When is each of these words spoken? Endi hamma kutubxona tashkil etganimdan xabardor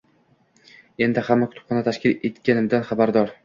Endi 1.07 1.25
hamma 1.29 1.49
kutubxona 1.51 1.87
tashkil 1.91 2.19
etganimdan 2.33 2.91
xabardor 2.93 3.35